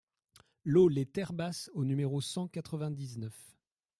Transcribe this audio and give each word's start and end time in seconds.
LOT 0.65 0.89
LES 0.89 1.05
TERRES 1.05 1.31
BASSES 1.33 1.69
au 1.75 1.85
numéro 1.85 2.21
cent 2.21 2.47
quatre-vingt-dix-neuf 2.47 3.55